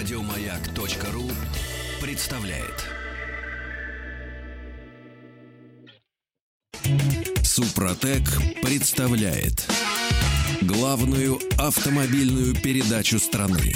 [0.00, 1.30] Радиомаяк.ру
[2.00, 2.86] представляет.
[7.44, 8.22] Супротек
[8.62, 9.70] представляет
[10.62, 13.74] главную автомобильную передачу страны.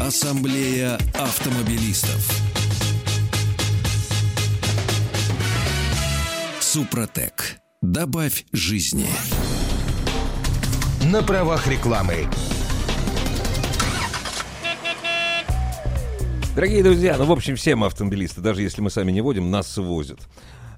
[0.00, 2.30] Ассамблея автомобилистов.
[6.60, 7.56] Супротек.
[7.82, 9.08] Добавь жизни.
[11.02, 12.28] На правах рекламы.
[16.56, 19.76] Дорогие друзья, ну, в общем, все мы автомобилисты, даже если мы сами не водим, нас
[19.76, 20.20] возят.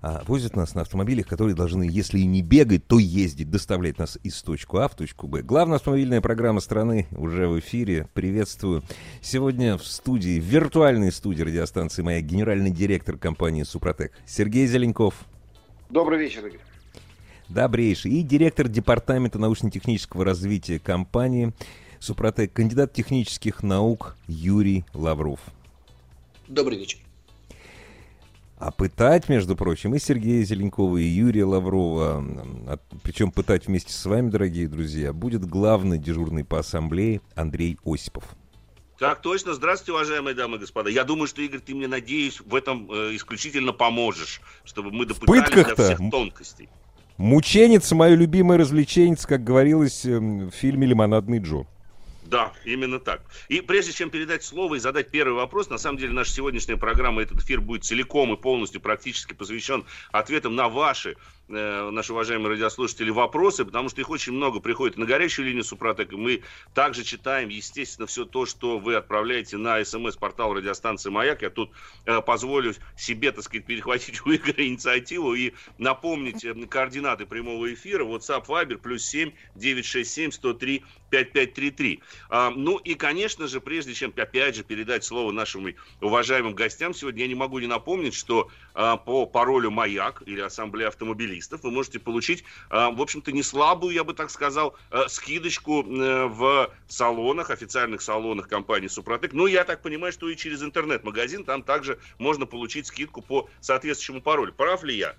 [0.02, 4.18] А, возят нас на автомобилях, которые должны, если и не бегать, то ездить, доставлять нас
[4.24, 5.42] из точку А в точку Б.
[5.42, 8.08] Главная автомобильная программа страны уже в эфире.
[8.12, 8.82] Приветствую.
[9.22, 15.14] Сегодня в студии, в виртуальной студии радиостанции моя генеральный директор компании «Супротек» Сергей Зеленков.
[15.90, 16.60] Добрый вечер, Игорь.
[17.48, 18.14] Добрейший.
[18.14, 21.52] И директор департамента научно-технического развития компании
[22.00, 25.38] «Супротек», кандидат технических наук Юрий Лавров.
[26.48, 26.98] Добрый вечер.
[28.58, 32.24] А пытать, между прочим, и Сергея Зеленкова, и Юрия Лаврова,
[32.66, 38.24] а, причем пытать вместе с вами, дорогие друзья, будет главный дежурный по ассамблее Андрей Осипов.
[38.98, 39.54] Так точно.
[39.54, 40.90] Здравствуйте, уважаемые дамы и господа.
[40.90, 45.62] Я думаю, что, Игорь, ты мне, надеюсь, в этом э, исключительно поможешь, чтобы мы допытали
[45.62, 46.68] до всех тонкостей.
[47.16, 51.66] Мученец, мое любимое развлечение, как говорилось эм, в фильме «Лимонадный Джо».
[52.28, 53.22] Да, именно так.
[53.48, 57.22] И прежде чем передать слово и задать первый вопрос, на самом деле наша сегодняшняя программа,
[57.22, 61.16] этот эфир будет целиком и полностью практически посвящен ответам на ваши
[61.50, 66.12] Э, наши уважаемые радиослушатели, вопросы, потому что их очень много приходит на горячую линию Супротек.
[66.12, 66.42] Мы
[66.74, 71.40] также читаем, естественно, все то, что вы отправляете на смс-портал радиостанции «Маяк».
[71.40, 71.70] Я тут
[72.04, 78.04] э, позволю себе, так сказать, перехватить у Игоря инициативу и напомнить э, координаты прямого эфира.
[78.04, 82.02] WhatsApp, Viber, плюс 7 967 103 5533.
[82.28, 87.22] А, ну и, конечно же, прежде чем, опять же, передать слово нашим уважаемым гостям сегодня,
[87.22, 88.50] я не могу не напомнить, что
[89.04, 94.04] по паролю «Маяк» или «Ассамблея автомобилистов» вы можете получить, а, в общем-то, не слабую, я
[94.04, 99.32] бы так сказал, а, скидочку в салонах, официальных салонах компании Супротек.
[99.32, 104.22] Ну, я так понимаю, что и через интернет-магазин там также можно получить скидку по соответствующему
[104.22, 104.52] паролю.
[104.52, 105.16] Прав ли я?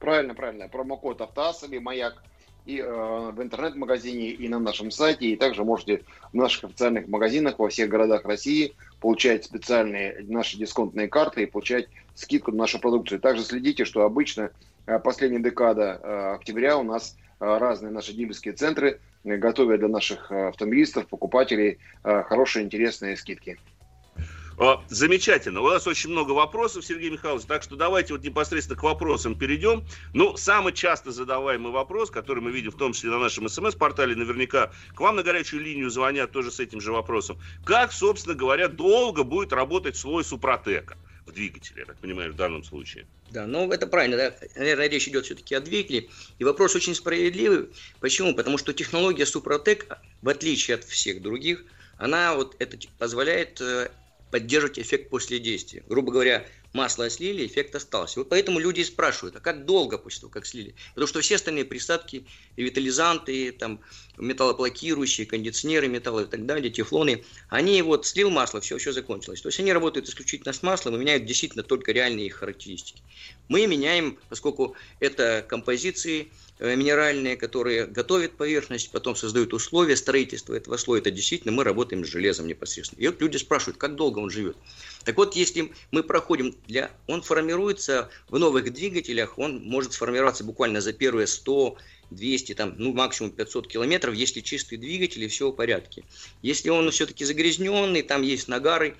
[0.00, 0.68] Правильно, правильно.
[0.68, 2.22] Промокод «Автоасами», «Маяк»
[2.68, 6.02] и э, в интернет-магазине, и на нашем сайте, и также можете
[6.32, 11.88] в наших официальных магазинах во всех городах России получать специальные наши дисконтные карты и получать
[12.14, 13.20] скидку на нашу продукцию.
[13.20, 14.50] Также следите, что обычно
[14.88, 20.32] Э, последняя декада э, октября у нас э, разные наши дилерские центры готовят для наших
[20.32, 23.58] автомобилистов, покупателей хорошие, интересные скидки.
[24.88, 25.60] Замечательно.
[25.60, 29.84] У нас очень много вопросов, Сергей Михайлович, так что давайте вот непосредственно к вопросам перейдем.
[30.14, 34.72] Ну, самый часто задаваемый вопрос, который мы видим в том числе на нашем смс-портале, наверняка
[34.94, 37.38] к вам на горячую линию звонят тоже с этим же вопросом.
[37.64, 40.96] Как, собственно говоря, долго будет работать слой супротека?
[41.28, 43.06] в двигателе, я так понимаю, в данном случае.
[43.30, 44.34] Да, ну это правильно, да.
[44.56, 46.08] наверное, речь идет все-таки о двигателе.
[46.38, 47.68] И вопрос очень справедливый.
[48.00, 48.34] Почему?
[48.34, 49.86] Потому что технология Супротек,
[50.22, 51.64] в отличие от всех других,
[51.98, 53.90] она вот это позволяет э,
[54.30, 55.82] поддерживать эффект после действия.
[55.88, 58.20] Грубо говоря, масло слили, эффект остался.
[58.20, 60.74] Вот поэтому люди спрашивают, а как долго после того, как слили?
[60.90, 63.80] Потому что все остальные присадки, витализанты, там,
[64.16, 69.40] металлоблокирующие, кондиционеры металла и так далее, тефлоны, они вот слил масло, все, все закончилось.
[69.40, 73.02] То есть они работают исключительно с маслом и меняют действительно только реальные их характеристики.
[73.48, 76.30] Мы меняем, поскольку это композиции,
[76.60, 81.00] минеральные, которые готовят поверхность, потом создают условия строительства этого слоя.
[81.00, 83.00] Это действительно мы работаем с железом непосредственно.
[83.00, 84.56] И вот люди спрашивают, как долго он живет.
[85.04, 86.90] Так вот, если мы проходим для...
[87.06, 91.78] Он формируется в новых двигателях, он может сформироваться буквально за первые 100
[92.10, 96.04] 200, там, ну, максимум 500 километров, если чистый двигатель и все в порядке.
[96.42, 98.96] Если он все-таки загрязненный, там есть нагары,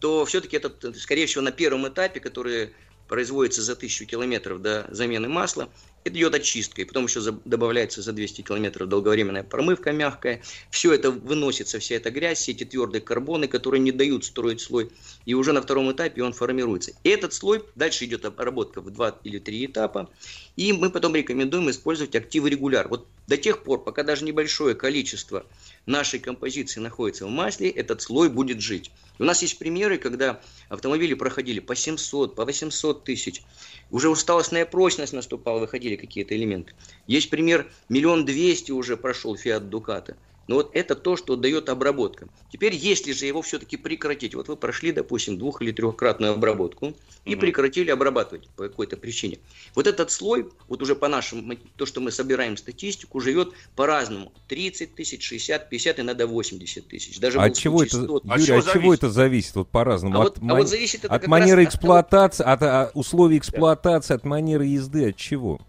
[0.00, 2.74] то все-таки это, скорее всего, на первом этапе, который
[3.12, 5.68] производится за 1000 километров до замены масла,
[6.02, 10.40] это идет очистка, и потом еще добавляется за 200 километров долговременная промывка мягкая.
[10.70, 14.90] Все это выносится, вся эта грязь, все эти твердые карбоны, которые не дают строить слой.
[15.26, 16.92] И уже на втором этапе он формируется.
[17.04, 20.08] И этот слой, дальше идет обработка в два или три этапа.
[20.56, 22.88] И мы потом рекомендуем использовать активы регуляр.
[22.88, 25.44] Вот до тех пор, пока даже небольшое количество
[25.86, 28.90] нашей композиции находится в масле, этот слой будет жить.
[29.18, 33.42] У нас есть примеры, когда автомобили проходили по 700, по 800 тысяч.
[33.90, 36.74] Уже усталостная прочность наступала, выходили какие-то элементы.
[37.06, 40.16] Есть пример, миллион двести уже прошел Fiat Ducato.
[40.52, 42.28] Но вот это то, что дает обработка.
[42.50, 46.92] Теперь, если же его все-таки прекратить, вот вы прошли, допустим, двух- или трехкратную обработку
[47.24, 47.40] и угу.
[47.40, 49.38] прекратили обрабатывать по какой-то причине.
[49.74, 54.30] Вот этот слой, вот уже по нашему, то, что мы собираем статистику, живет по-разному.
[54.48, 57.18] 30 тысяч, 60, 50, иногда 80 тысяч.
[57.18, 60.20] Даже а от чего это, Юрий, от чего это зависит вот по-разному?
[60.20, 60.50] А от, вот, ман...
[60.50, 64.16] а вот зависит это от манеры эксплуатации, от, от условий эксплуатации, да.
[64.16, 65.62] от манеры езды, от чего?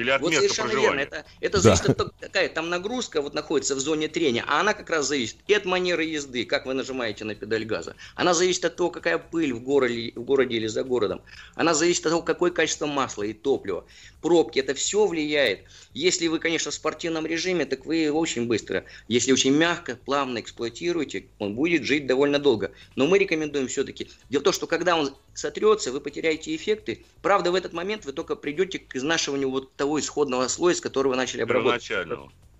[0.00, 0.98] Или от вот места совершенно проживания.
[0.98, 1.16] верно.
[1.16, 1.60] Это, это да.
[1.60, 5.06] зависит от того, какая там нагрузка вот находится в зоне трения, а она как раз
[5.08, 7.94] зависит и от манеры езды, как вы нажимаете на педаль газа.
[8.14, 11.20] Она зависит от того, какая пыль в городе, в городе или за городом.
[11.54, 13.84] Она зависит от того, какое качество масла и топлива.
[14.22, 15.64] Пробки, это все влияет.
[15.92, 18.86] Если вы, конечно, в спортивном режиме, так вы очень быстро.
[19.08, 22.72] Если очень мягко, плавно эксплуатируете, он будет жить довольно долго.
[22.96, 24.08] Но мы рекомендуем все-таки.
[24.30, 27.04] Дело в том, что когда он сотрется, вы потеряете эффекты.
[27.22, 31.12] Правда, в этот момент вы только придете к изнашиванию вот того исходного слоя, с которого
[31.12, 31.90] вы начали обработать.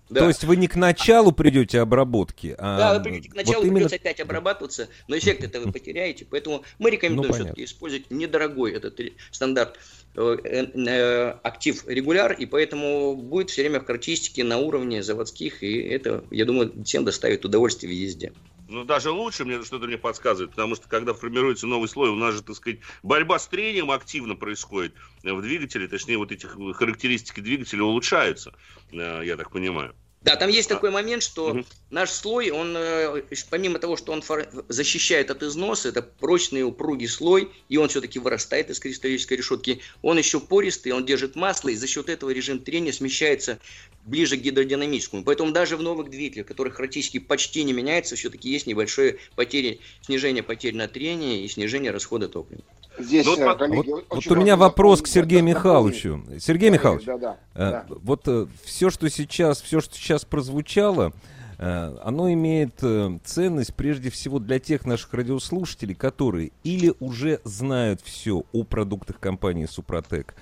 [0.09, 0.19] Да.
[0.19, 2.77] То есть вы не к началу придете обработки, а...
[2.77, 3.75] Да, вы придете к началу, вот именно...
[3.75, 6.27] придется опять обрабатываться, но эффект это вы потеряете.
[6.29, 8.99] Поэтому мы рекомендуем ну, все-таки использовать недорогой этот
[9.31, 9.79] стандарт
[10.15, 15.79] э, э, актив регуляр, и поэтому будет все время в характеристике на уровне заводских, и
[15.79, 18.33] это, я думаю, всем доставит удовольствие в езде.
[18.71, 22.35] Ну, даже лучше, мне что-то мне подсказывает, потому что, когда формируется новый слой, у нас
[22.35, 27.83] же, так сказать, борьба с трением активно происходит в двигателе, точнее, вот эти характеристики двигателя
[27.83, 28.53] улучшаются,
[28.93, 29.93] э, я так понимаю.
[30.21, 30.75] Да, там есть а.
[30.75, 31.65] такой момент, что угу.
[31.89, 34.23] наш слой, он э, помимо того, что он
[34.67, 40.19] защищает от износа, это прочный упругий слой, и он все-таки вырастает из кристаллической решетки, он
[40.19, 43.57] еще пористый, он держит масло, и за счет этого режим трения смещается
[44.05, 45.23] ближе к гидродинамическому.
[45.23, 50.43] Поэтому даже в новых двигателях, которые характеристики почти не меняются, все-таки есть небольшое потери, снижение
[50.43, 52.61] потерь на трение и снижение расхода топлива.
[52.99, 56.23] Здесь, ну, вот, коллеги, вот, вот у меня вопрос к Сергею Михайловичу.
[56.39, 57.85] Сергей да, Михайлович, да, да, э, да.
[58.03, 61.13] вот э, все, что сейчас, все, что сейчас прозвучало,
[61.57, 68.01] э, оно имеет э, ценность прежде всего для тех наших радиослушателей, которые или уже знают
[68.01, 70.35] все о продуктах компании Супротек,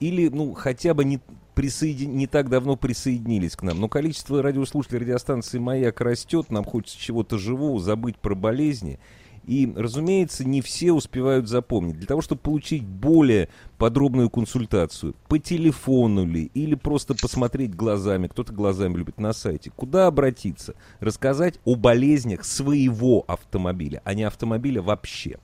[0.00, 1.20] или, ну, хотя бы не,
[1.54, 2.16] присоедин...
[2.16, 3.80] не так давно присоединились к нам.
[3.80, 8.98] Но количество радиослушателей радиостанции «Маяк» растет, нам хочется чего-то живого, забыть про болезни.
[9.46, 11.98] И, разумеется, не все успевают запомнить.
[11.98, 13.48] Для того, чтобы получить более
[13.78, 20.06] подробную консультацию, по телефону ли, или просто посмотреть глазами, кто-то глазами любит на сайте, куда
[20.06, 20.74] обратиться?
[21.00, 25.38] Рассказать о болезнях своего автомобиля, а не автомобиля вообще.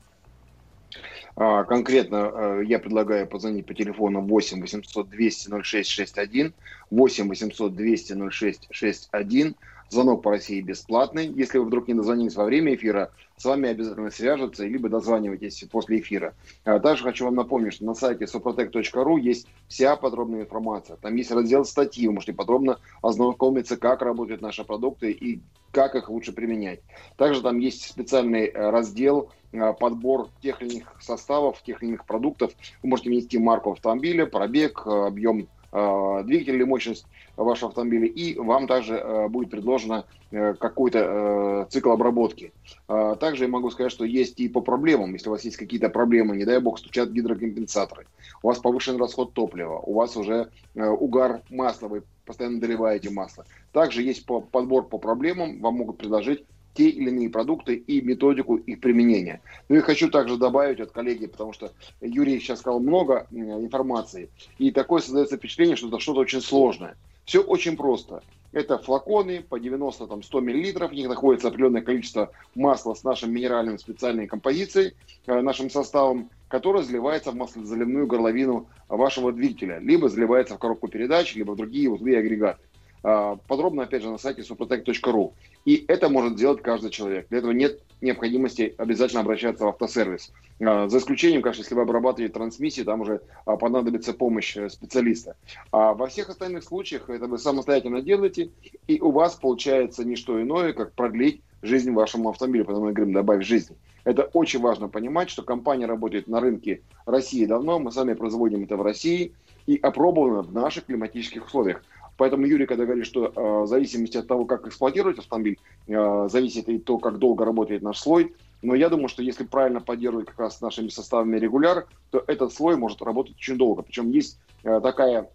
[1.36, 6.52] А, конкретно э, я предлагаю позвонить по телефону 8 800 200 0661,
[6.90, 9.54] 8 800 200 0661.
[9.90, 11.26] Звонок по России бесплатный.
[11.26, 15.98] Если вы вдруг не дозвонились во время эфира, с вами обязательно свяжутся, либо дозванивайтесь после
[15.98, 16.34] эфира.
[16.64, 20.96] А также хочу вам напомнить, что на сайте suprotec.ru есть вся подробная информация.
[20.96, 25.40] Там есть раздел статьи, вы можете подробно ознакомиться, как работают наши продукты и
[25.72, 26.80] как их лучше применять.
[27.16, 32.06] Также там есть специальный э, раздел э, подбор тех или иных составов, тех или иных
[32.06, 32.52] продуктов.
[32.82, 37.06] Вы можете внести марку автомобиля, пробег, э, объем двигателя или мощность
[37.36, 42.52] вашего автомобиля, и вам также будет предложено какой-то цикл обработки.
[42.86, 45.12] Также я могу сказать, что есть и по проблемам.
[45.12, 48.06] Если у вас есть какие-то проблемы, не дай бог, стучат гидрокомпенсаторы,
[48.42, 53.44] у вас повышен расход топлива, у вас уже угар масла, вы постоянно доливаете масло.
[53.72, 56.44] Также есть по, подбор по проблемам, вам могут предложить
[56.74, 59.40] те или иные продукты и методику их применения.
[59.68, 64.70] Ну и хочу также добавить от коллеги, потому что Юрий сейчас сказал много информации, и
[64.70, 66.96] такое создается впечатление, что это что-то очень сложное.
[67.24, 68.22] Все очень просто.
[68.52, 74.26] Это флаконы по 90-100 мл, в них находится определенное количество масла с нашим минеральным специальной
[74.26, 74.94] композицией,
[75.26, 81.36] э, нашим составом, которое заливается в маслозаливную горловину вашего двигателя, либо заливается в коробку передач,
[81.36, 82.60] либо в другие узлы и агрегаты.
[83.02, 85.32] А, подробно, опять же, на сайте suprotec.ru.
[85.64, 87.28] И это может сделать каждый человек.
[87.28, 90.32] Для этого нет необходимости обязательно обращаться в автосервис.
[90.60, 95.36] А, за исключением, конечно, если вы обрабатываете трансмиссии, там уже а, понадобится помощь э, специалиста.
[95.72, 98.50] А во всех остальных случаях это вы самостоятельно делаете,
[98.86, 103.14] и у вас получается не что иное, как продлить жизнь вашему автомобилю, потому мы говорим
[103.14, 103.76] добавить жизнь.
[104.04, 108.76] Это очень важно понимать, что компания работает на рынке России давно, мы сами производим это
[108.76, 109.34] в России
[109.66, 111.82] и опробовано в наших климатических условиях.
[112.20, 116.68] Поэтому Юрий, когда говорит, что э, в зависимости от того, как эксплуатировать автомобиль, э, зависит
[116.68, 118.34] и то, как долго работает наш слой.
[118.60, 122.76] Но я думаю, что если правильно поддерживать как раз нашими составами регуляр, то этот слой
[122.76, 123.80] может работать очень долго.
[123.80, 125.30] Причем есть э, такая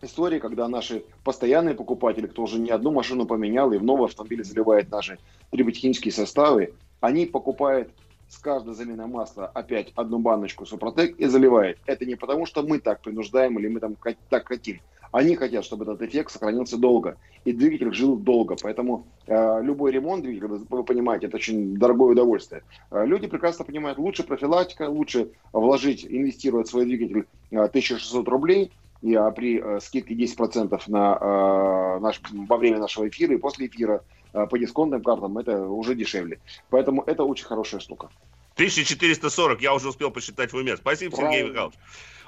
[0.00, 4.42] история, когда наши постоянные покупатели, кто уже не одну машину поменял и в новый автомобиль
[4.42, 5.18] заливает наши
[5.50, 7.90] триботехнические составы, они покупают
[8.32, 11.78] с каждой заменой масла опять одну баночку Супротек и заливает.
[11.84, 13.94] Это не потому, что мы так принуждаем или мы там
[14.30, 14.80] так хотим,
[15.12, 18.56] Они хотят, чтобы этот эффект сохранился долго, и двигатель жил долго.
[18.62, 22.62] Поэтому э, любой ремонт двигателя, вы понимаете, это очень дорогое удовольствие.
[22.90, 28.72] Э, люди прекрасно понимают, лучше профилактика, лучше вложить, инвестировать в свой двигатель э, 1600 рублей,
[29.02, 33.66] и, а при э, скидке 10% на, э, наш, во время нашего эфира и после
[33.66, 36.40] эфира по дисконтным картам, это уже дешевле.
[36.70, 38.08] Поэтому это очень хорошая штука.
[38.54, 40.76] 1440, я уже успел посчитать в уме.
[40.76, 41.36] Спасибо, Правильно.
[41.36, 41.78] Сергей Михайлович.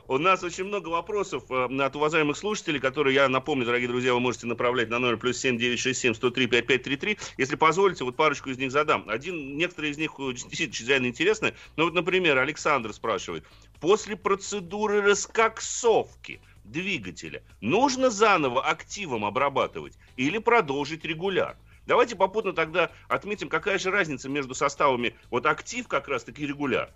[0.07, 4.21] У нас очень много вопросов э, от уважаемых слушателей, которые, я напомню, дорогие друзья, вы
[4.21, 7.19] можете направлять на номер плюс 7 967 103 5533.
[7.39, 9.09] Если позволите, вот парочку из них задам.
[9.09, 11.55] Один, некоторые из них э, действительно чрезвычайно интересны.
[11.77, 13.45] Ну вот, например, Александр спрашивает.
[13.81, 21.57] После процедуры раскоксовки двигателя нужно заново активом обрабатывать или продолжить регуляр?
[21.87, 26.91] Давайте попутно тогда отметим, какая же разница между составами вот актив как раз-таки регуляр.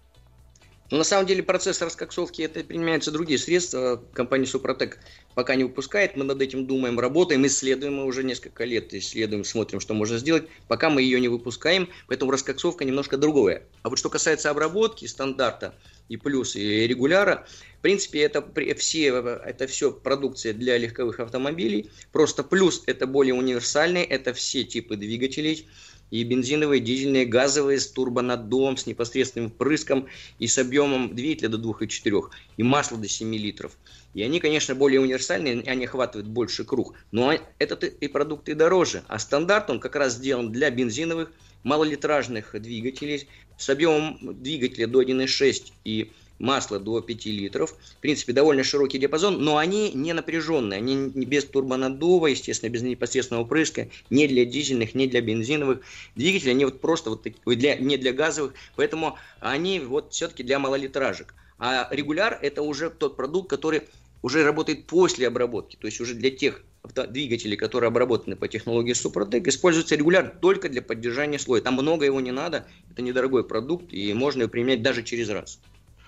[0.91, 4.03] На самом деле процесс раскоксовки это применяются другие средства.
[4.15, 4.99] Компания Супротек
[5.35, 6.17] пока не выпускает.
[6.17, 7.97] Мы над этим думаем, работаем, исследуем.
[7.97, 10.49] Мы уже несколько лет исследуем, смотрим, что можно сделать.
[10.67, 13.65] Пока мы ее не выпускаем, поэтому раскоксовка немножко другое.
[13.83, 15.75] А вот что касается обработки стандарта
[16.09, 17.47] и плюс и регуляра,
[17.79, 18.43] в принципе, это
[18.75, 21.91] все, это все продукция для легковых автомобилей.
[22.13, 25.69] Просто плюс это более универсальный, это все типы двигателей
[26.11, 32.31] и бензиновые, дизельные, газовые с турбонаддувом, с непосредственным впрыском и с объемом двигателя до 2,4
[32.57, 33.77] и масло до 7 литров.
[34.15, 39.05] И они, конечно, более универсальные, они охватывают больше круг, но этот и продукты дороже.
[39.07, 41.31] А стандарт он как раз сделан для бензиновых,
[41.63, 47.73] малолитражных двигателей с объемом двигателя до 1,6 и масла до 5 литров.
[47.73, 53.45] В принципе, довольно широкий диапазон, но они не напряженные, они без турбонаддува, естественно, без непосредственного
[53.45, 55.81] прыска, не для дизельных, не для бензиновых
[56.17, 60.59] двигателей, они вот просто вот такие, для, не для газовых, поэтому они вот все-таки для
[60.59, 61.35] малолитражек.
[61.59, 63.83] А регуляр это уже тот продукт, который
[64.23, 66.63] уже работает после обработки, то есть уже для тех
[67.09, 71.61] двигателей, которые обработаны по технологии Супротек, используется регуляр только для поддержания слоя.
[71.61, 75.61] Там много его не надо, это недорогой продукт, и можно его применять даже через раз.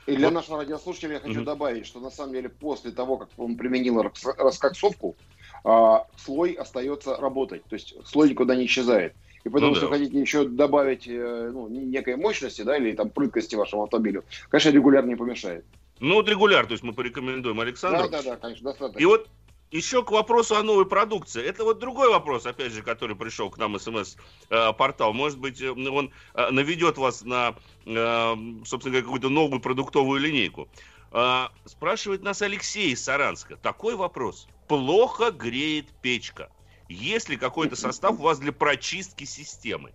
[0.07, 0.35] И для вот.
[0.35, 1.45] нашего радиослушателя я хочу mm-hmm.
[1.45, 5.17] добавить, что на самом деле после того, как он применил раскоксовку,
[5.65, 9.15] а, слой остается работать, то есть слой никуда не исчезает.
[9.45, 9.93] И поэтому, ну, если да.
[9.93, 15.07] хотите еще добавить э, ну, некой мощности, да, или там прыткости вашему автомобилю, конечно, регуляр
[15.07, 15.65] не помешает.
[15.99, 18.09] Ну, вот регуляр, то есть мы порекомендуем Александру.
[18.09, 18.99] Да, да, да, конечно, достаточно.
[18.99, 19.29] И вот
[19.71, 21.45] еще к вопросу о новой продукции.
[21.45, 25.13] Это вот другой вопрос, опять же, который пришел к нам смс-портал.
[25.13, 27.55] Может быть, э, он э, наведет вас на,
[27.87, 30.69] э, собственно говоря, какую-то новую продуктовую линейку.
[31.65, 33.57] Спрашивает нас Алексей из Саранска.
[33.57, 34.47] Такой вопрос.
[34.69, 36.53] Плохо греет печка.
[36.89, 39.93] Есть ли какой-то состав у вас для прочистки системы?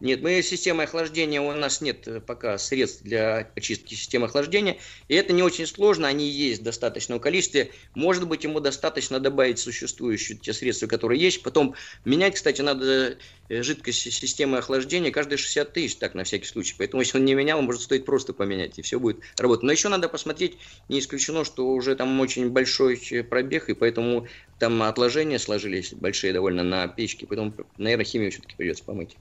[0.00, 4.78] Нет, мы системой охлаждения, у нас нет э, пока средств для очистки системы охлаждения,
[5.08, 7.72] и это не очень сложно, они есть в достаточном количестве.
[7.96, 11.42] Может быть, ему достаточно добавить существующие те средства, которые есть.
[11.42, 11.74] Потом
[12.04, 16.76] менять, кстати, надо э, жидкость системы охлаждения каждые 60 тысяч, так, на всякий случай.
[16.78, 19.64] Поэтому, если он не менял, может стоит просто поменять, и все будет работать.
[19.64, 24.28] Но еще надо посмотреть, не исключено, что уже там очень большой э, пробег, и поэтому
[24.60, 29.16] там отложения сложились большие довольно на печке, поэтому, наверное, химию все-таки придется помыть.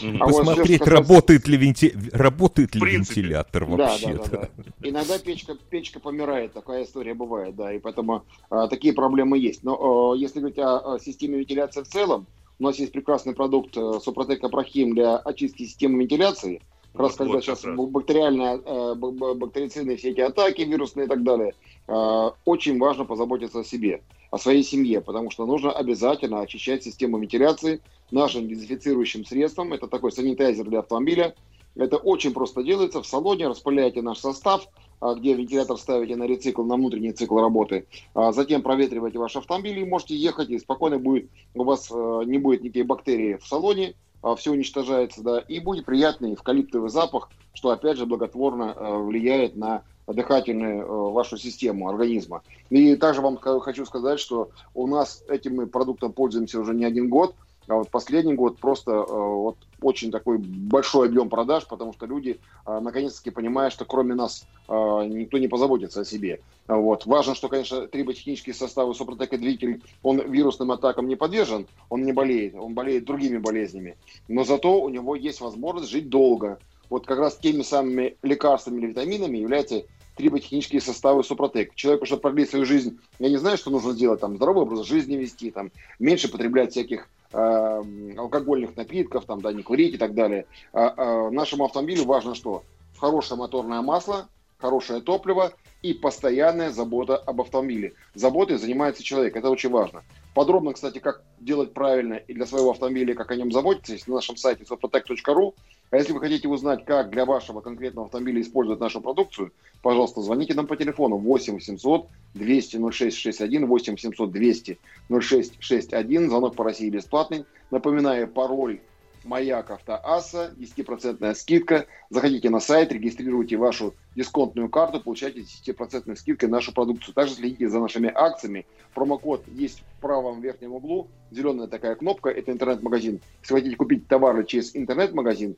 [0.00, 1.94] А Посмотреть, вот работает ли, венти...
[2.12, 4.14] работает ли вентилятор вообще.
[4.14, 4.88] Да, да, да, да.
[4.88, 9.62] Иногда печка, печка помирает, такая история бывает, да, и поэтому а, такие проблемы есть.
[9.62, 12.26] Но а, если говорить о, о системе вентиляции в целом,
[12.58, 16.62] у нас есть прекрасный продукт э, Супротек Апрахим для очистки системы вентиляции.
[16.92, 21.22] Как вот, раз когда вот, сейчас бактериальные, э, бактерицидные все эти атаки вирусные и так
[21.22, 21.54] далее,
[21.88, 27.18] э, очень важно позаботиться о себе, о своей семье, потому что нужно обязательно очищать систему
[27.18, 27.80] вентиляции,
[28.12, 29.72] нашим дезинфицирующим средством.
[29.72, 31.34] Это такой санитайзер для автомобиля.
[31.74, 33.02] Это очень просто делается.
[33.02, 34.68] В салоне распыляете наш состав,
[35.00, 37.86] а, где вентилятор ставите на рецикл, на внутренний цикл работы.
[38.14, 42.38] А затем проветриваете ваш автомобиль и можете ехать, и спокойно будет, у вас а, не
[42.38, 43.94] будет никаких бактерий в салоне,
[44.36, 51.10] все уничтожается, да, и будет приятный эвкалиптовый запах, что опять же благотворно влияет на дыхательную
[51.10, 52.42] вашу систему организма.
[52.70, 57.34] И также вам хочу сказать, что у нас этим продуктом пользуемся уже не один год.
[57.68, 62.40] А вот последний год просто э, вот очень такой большой объем продаж, потому что люди
[62.66, 66.40] э, наконец-таки понимают, что кроме нас э, никто не позаботится о себе.
[66.68, 67.06] Вот.
[67.06, 72.54] Важно, что, конечно, триботехнические составы Супротек двигатель, он вирусным атакам не подвержен, он не болеет,
[72.54, 73.96] он болеет другими болезнями.
[74.28, 76.58] Но зато у него есть возможность жить долго.
[76.88, 79.84] Вот как раз теми самыми лекарствами или витаминами являются
[80.16, 81.74] триботехнические составы Супротек.
[81.74, 85.16] Человеку, чтобы продлить свою жизнь, я не знаю, что нужно сделать, там, здоровый образ жизни
[85.16, 87.82] вести, там, меньше потреблять всяких э,
[88.16, 90.46] алкогольных напитков, там, да, не курить и так далее.
[90.72, 92.64] А, а нашему автомобилю важно что?
[92.96, 94.28] Хорошее моторное масло,
[94.62, 95.52] хорошее топливо
[95.82, 97.94] и постоянная забота об автомобиле.
[98.14, 100.04] Заботой занимается человек, это очень важно.
[100.34, 104.14] Подробно, кстати, как делать правильно и для своего автомобиля, как о нем заботиться, есть на
[104.14, 105.54] нашем сайте softotech.ru.
[105.90, 109.52] А если вы хотите узнать, как для вашего конкретного автомобиля использовать нашу продукцию,
[109.82, 114.78] пожалуйста, звоните нам по телефону 8 800 200 0661, 8 800 200
[115.08, 116.30] 0661.
[116.30, 117.44] Звонок по России бесплатный.
[117.70, 118.80] Напоминаю, пароль
[119.24, 121.86] Маяк Автоасса, 10% скидка.
[122.10, 127.14] Заходите на сайт, регистрируйте вашу дисконтную карту, получайте 10% скидкой нашу продукцию.
[127.14, 128.66] Также следите за нашими акциями.
[128.94, 131.08] Промокод есть в правом верхнем углу.
[131.30, 133.20] Зеленая такая кнопка, это интернет-магазин.
[133.42, 135.56] Если хотите купить товары через интернет-магазин,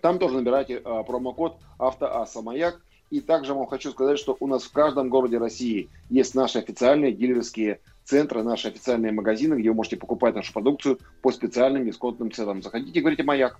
[0.00, 2.80] там тоже набирайте а, промокод Автоасса Маяк.
[3.10, 7.12] И также вам хочу сказать, что у нас в каждом городе России есть наши официальные
[7.12, 12.62] дилерские центры, наши официальные магазины, где вы можете покупать нашу продукцию по специальным дисконтным ценам.
[12.62, 13.58] Заходите, говорите «Маяк».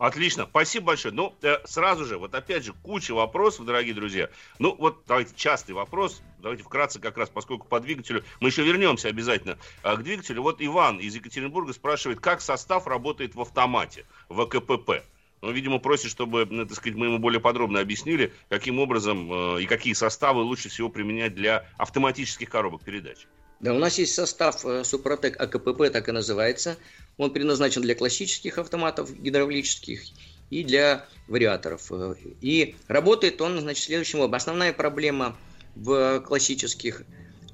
[0.00, 1.12] Отлично, спасибо большое.
[1.12, 4.30] Ну, э, сразу же, вот опять же, куча вопросов, дорогие друзья.
[4.58, 9.08] Ну, вот давайте частый вопрос, давайте вкратце как раз, поскольку по двигателю, мы еще вернемся
[9.08, 10.42] обязательно э, к двигателю.
[10.42, 15.02] Вот Иван из Екатеринбурга спрашивает, как состав работает в автомате, в АКПП.
[15.42, 19.62] Ну, видимо, просит, чтобы, ну, так сказать, мы ему более подробно объяснили, каким образом э,
[19.62, 23.26] и какие составы лучше всего применять для автоматических коробок передач.
[23.60, 26.76] Да, у нас есть состав э, Супротек АКПП, так и называется.
[27.16, 30.02] Он предназначен для классических автоматов гидравлических
[30.50, 31.90] и для вариаторов.
[31.90, 34.34] Э, и работает он, значит, следующим образом.
[34.34, 35.38] Основная проблема
[35.74, 37.02] в классических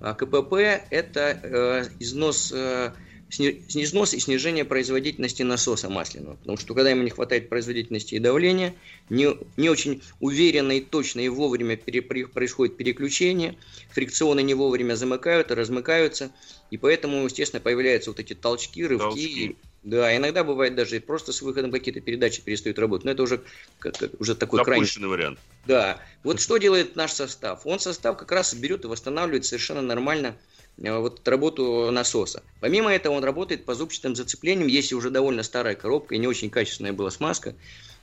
[0.01, 0.55] АКПП–
[0.91, 2.53] это износ
[3.31, 6.37] износ и снижение производительности насоса масляного.
[6.37, 8.75] Потому что когда ему не хватает производительности и давления,
[9.09, 13.57] не, не очень уверенно и точно и вовремя пере, происходит переключение,
[13.91, 16.31] фрикционы не вовремя замыкают размыкаются,
[16.71, 19.03] и поэтому, естественно, появляются вот эти толчки, рывки.
[19.03, 19.57] Толчки.
[19.83, 23.05] Да, иногда бывает даже просто с выходом какие-то передачи перестают работать.
[23.05, 23.45] Но это уже,
[23.79, 24.89] как, как, уже такой крайний...
[25.07, 25.39] вариант.
[25.65, 26.03] Да.
[26.25, 27.65] Вот что делает наш состав?
[27.65, 30.37] Он состав как раз берет и восстанавливает совершенно нормально
[30.79, 32.43] вот работу насоса.
[32.61, 34.69] Помимо этого он работает по зубчатым зацеплениям.
[34.69, 37.55] Если уже довольно старая коробка и не очень качественная была смазка,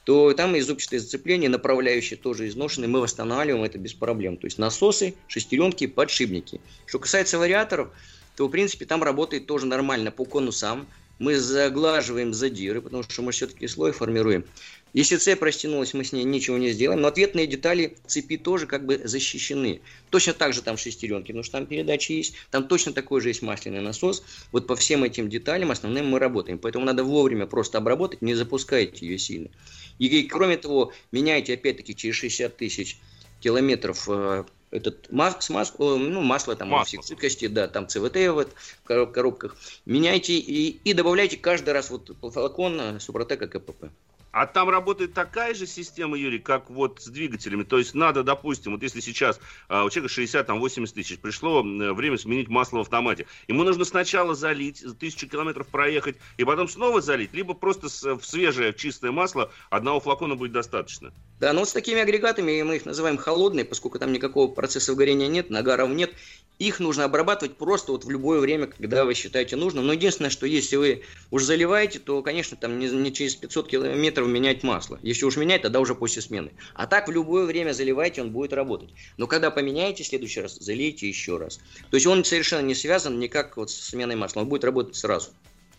[0.05, 4.37] то там и зубчатые зацепления, направляющие тоже изношенные, мы восстанавливаем это без проблем.
[4.37, 6.59] То есть насосы, шестеренки, подшипники.
[6.85, 7.89] Что касается вариаторов,
[8.35, 10.87] то в принципе там работает тоже нормально по конусам.
[11.19, 14.45] Мы заглаживаем задиры, потому что мы все-таки слой формируем.
[14.93, 18.85] Если цепь растянулась, мы с ней ничего не сделаем, но ответные детали цепи тоже как
[18.85, 19.81] бы защищены.
[20.11, 23.41] Точно так же там шестеренки, потому что там передачи есть, там точно такой же есть
[23.41, 24.23] масляный насос.
[24.51, 29.05] Вот по всем этим деталям основным мы работаем, поэтому надо вовремя просто обработать, не запускайте
[29.07, 29.49] ее сильно.
[29.97, 32.97] И, кроме того, меняйте опять-таки через 60 тысяч
[33.39, 37.01] километров э, этот мас, мас, ну, масло там масло.
[37.01, 38.53] всех жидкостей, да, там ЦВТ вот,
[38.83, 39.55] в коробках.
[39.85, 43.85] Меняйте и, и добавляйте каждый раз вот флакон э, Супротека КПП.
[44.33, 47.61] А там работает такая же система, Юрий, как вот с двигателями.
[47.61, 52.47] То есть надо, допустим, вот если сейчас а, у человека 60-80 тысяч, пришло время сменить
[52.49, 53.27] масло в автомате.
[53.47, 58.25] Ему нужно сначала залить, тысячу километров проехать, и потом снова залить, либо просто с, в
[58.25, 61.13] свежее, чистое масло одного флакона будет достаточно.
[61.39, 65.27] Да, но вот с такими агрегатами, мы их называем холодные, поскольку там никакого процесса горения
[65.27, 66.11] нет, нагаров нет,
[66.59, 69.85] их нужно обрабатывать просто вот в любое время, когда вы считаете нужным.
[69.85, 74.27] Но единственное, что если вы уже заливаете, то, конечно, там не, не через 500 километров
[74.27, 74.99] менять масло.
[75.01, 76.51] Если уж менять, тогда уже после смены.
[76.73, 78.89] А так в любое время заливайте, он будет работать.
[79.17, 81.57] Но когда поменяете в следующий раз, залейте еще раз.
[81.89, 85.31] То есть он совершенно не связан никак вот с сменой масла, он будет работать сразу.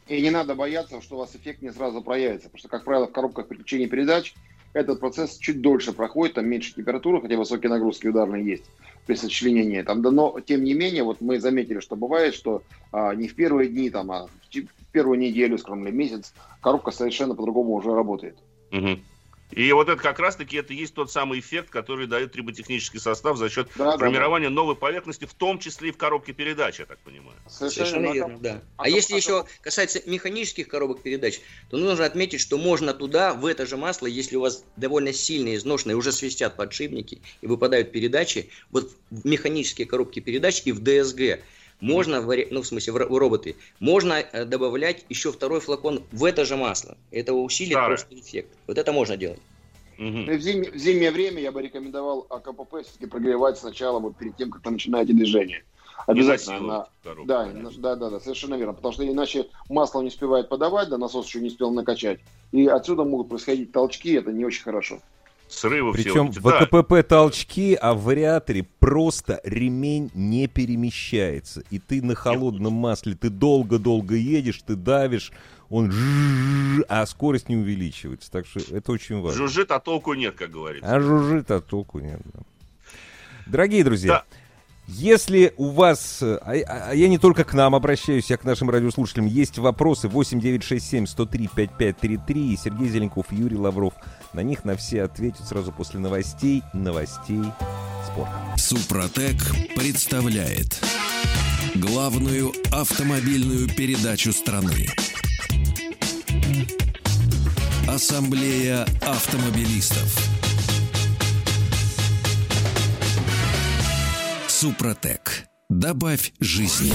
[0.09, 3.07] И не надо бояться, что у вас эффект не сразу проявится, потому что, как правило,
[3.07, 4.35] в коробках переключения передач
[4.75, 8.65] этот процесс чуть дольше проходит, там меньше температуры, хотя высокие нагрузки ударные есть
[9.07, 9.83] при сочленении.
[9.83, 12.63] Там, да, но тем не менее, вот мы заметили, что бывает, что
[12.93, 17.75] а, не в первые дни, там, а в первую неделю, или месяц коробка совершенно по-другому
[17.75, 18.39] уже работает.
[18.73, 18.99] Угу.
[19.55, 23.49] И вот это как раз-таки это есть тот самый эффект, который дает триботехнический состав за
[23.49, 24.55] счет да, формирования да, да.
[24.57, 27.37] новой поверхности, в том числе и в коробке передач, я так понимаю.
[27.49, 28.63] Совершенно, Совершенно верно, да.
[28.77, 31.41] А, а если а еще касается механических коробок передач,
[31.71, 35.57] то нужно отметить, что можно туда, в это же масло, если у вас довольно сильные
[35.57, 41.41] изношенные, уже свистят подшипники и выпадают передачи, вот в механические коробки передач и в ДСГ
[41.85, 46.57] можно, ну в смысле в роботы, можно э, добавлять еще второй флакон в это же
[46.57, 46.97] масло.
[47.11, 47.89] Это усилит Старое.
[47.89, 48.49] просто эффект.
[48.67, 49.41] Вот это можно делать.
[49.99, 50.07] Угу.
[50.07, 54.51] В, зим, в зимнее время я бы рекомендовал АКПП все-таки прогревать сначала, вот перед тем,
[54.51, 55.63] как вы начинаете движение.
[56.07, 56.61] Обязательно.
[56.61, 56.89] На,
[57.27, 58.73] да, да, да, да, совершенно верно.
[58.73, 62.19] Потому что иначе масло не успевает подавать, да, насос еще не успел накачать.
[62.53, 65.01] И отсюда могут происходить толчки, это не очень хорошо
[65.55, 66.41] срывы Причем все.
[66.41, 67.03] в АКПП да.
[67.03, 71.63] толчки, а в вариаторе просто ремень не перемещается.
[71.71, 75.33] И ты на холодном масле, ты долго-долго едешь, ты давишь,
[75.71, 75.93] он
[76.89, 78.31] а скорость не увеличивается.
[78.31, 79.39] Так что это очень важно.
[79.39, 80.95] Жужжит, а толку нет, как говорится.
[80.95, 82.21] А жужжит, а толку нет.
[82.33, 82.41] Да.
[83.47, 84.25] Дорогие друзья, да.
[84.87, 88.69] Если у вас, а, а, а я не только к нам обращаюсь, я к нашим
[88.69, 93.95] радиослушателям, есть вопросы 8967 103 5533 и Сергей Зеленков, Юрий Лавров.
[94.35, 97.43] На них на все ответят сразу после новостей, новостей
[98.07, 98.33] спорта.
[98.57, 99.37] Супротек
[99.75, 100.81] представляет
[101.77, 104.87] главную автомобильную передачу страны.
[107.89, 110.44] Ассамблея автомобилистов.
[114.65, 115.47] Супротек.
[115.69, 116.95] Добавь жизни.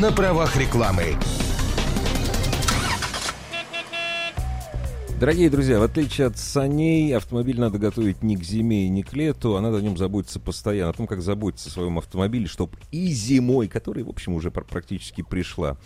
[0.00, 1.16] На правах рекламы.
[5.20, 9.12] Дорогие друзья, в отличие от саней, автомобиль надо готовить не к зиме и не к
[9.12, 10.90] лету, а надо о нем заботиться постоянно.
[10.90, 15.22] О том, как заботиться о своем автомобиле, чтобы и зимой, которая, в общем, уже практически
[15.22, 15.76] пришла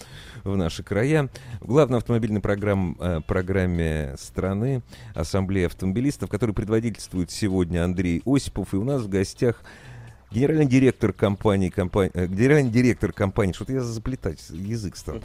[0.43, 1.29] в наши края,
[1.61, 4.83] в главной автомобильной программ, э, программе страны
[5.15, 9.63] Ассамблея автомобилистов, который предводительствует сегодня Андрей Осипов, и у нас в гостях
[10.31, 15.23] генеральный директор компании, компании э, генеральный директор компании, что-то я заплетать, язык стал,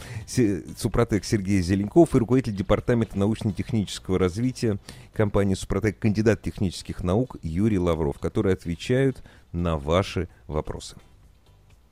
[0.78, 4.78] Супротек Сергей Зеленков и руководитель департамента научно-технического развития
[5.13, 10.96] компании Супротек, кандидат технических наук Юрий Лавров, которые отвечают на ваши вопросы.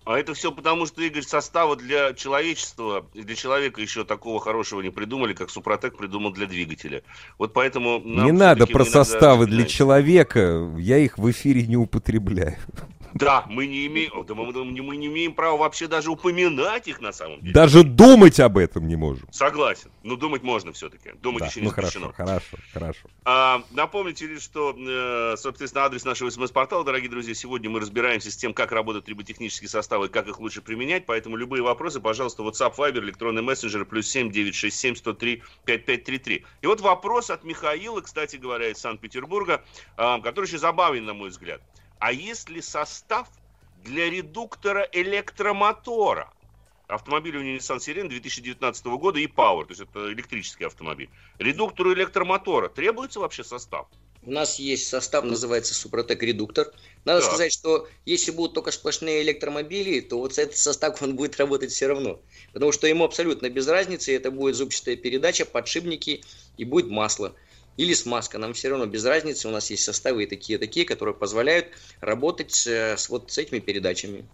[0.03, 4.89] А это все потому, что, Игорь, состава для человечества, для человека еще такого хорошего не
[4.89, 7.03] придумали, как Супротек придумал для двигателя.
[7.37, 7.99] Вот поэтому...
[7.99, 12.57] не надо про составы для человека, я их в эфире не употребляю.
[13.13, 17.11] Да, мы не имеем, да, мы, мы не имеем права вообще даже упоминать их на
[17.11, 17.53] самом деле.
[17.53, 19.27] Даже думать об этом не можем.
[19.31, 19.91] Согласен.
[20.03, 21.11] Но думать можно все-таки.
[21.21, 22.13] Думать да, еще не ну запрещено.
[22.13, 22.99] Хорошо, хорошо, хорошо.
[23.25, 28.35] А, напомните лишь, что, э, собственно, адрес нашего смс-портала, дорогие друзья, сегодня мы разбираемся с
[28.35, 31.05] тем, как работают триботехнические составы как их лучше применять.
[31.05, 36.45] Поэтому любые вопросы, пожалуйста, WhatsApp, Viber, электронный мессенджер, плюс 7 967 103 5533.
[36.61, 39.65] И вот вопрос от Михаила, кстати говоря, из Санкт-Петербурга,
[39.97, 41.61] который еще забавен, на мой взгляд.
[41.99, 43.27] А есть ли состав
[43.83, 46.31] для редуктора электромотора?
[46.87, 51.09] Автомобиль у Nissan Sirene 2019 года и Power, то есть это электрический автомобиль.
[51.37, 53.87] Редуктору электромотора требуется вообще состав?
[54.23, 56.71] У нас есть состав, называется Супротек редуктор.
[57.05, 57.27] Надо да.
[57.27, 61.87] сказать, что если будут только сплошные электромобили, то вот этот состав он будет работать все
[61.87, 62.21] равно.
[62.53, 66.23] Потому что ему абсолютно без разницы, это будет зубчатая передача, подшипники
[66.57, 67.33] и будет масло
[67.77, 71.15] или смазка, нам все равно без разницы, у нас есть составы и такие, такие, которые
[71.15, 71.67] позволяют
[71.99, 74.27] работать э, с, вот с этими передачами.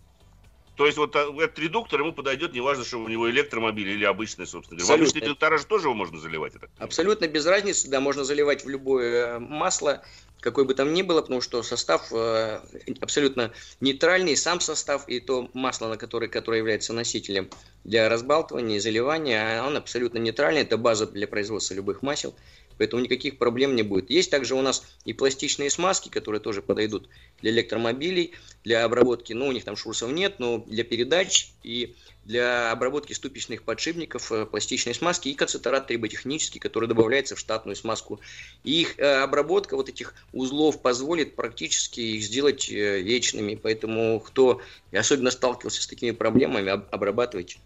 [0.77, 4.45] То есть вот а, этот редуктор ему подойдет, неважно, что у него электромобиль или обычный,
[4.45, 4.95] собственно говоря.
[4.95, 6.55] В обычный редуктор же тоже его можно заливать.
[6.55, 6.69] Это.
[6.77, 10.03] Абсолютно без разницы, да, можно заливать в любое масло,
[10.39, 12.59] какой бы там ни было, потому что состав э,
[13.01, 17.49] абсолютно нейтральный, сам состав и то масло, на которое, которое является носителем
[17.83, 22.35] для разбалтывания и заливания, он абсолютно нейтральный, это база для производства любых масел
[22.77, 24.09] поэтому никаких проблем не будет.
[24.09, 27.09] Есть также у нас и пластичные смазки, которые тоже подойдут
[27.41, 31.95] для электромобилей, для обработки, ну, у них там шурсов нет, но для передач и
[32.27, 38.19] для обработки ступичных подшипников э, пластичной смазки и концентрат триботехнический, который добавляется в штатную смазку.
[38.65, 44.61] И их э, обработка вот этих узлов позволит практически их сделать э, вечными, поэтому кто
[44.91, 47.59] особенно сталкивался с такими проблемами, обрабатывайте.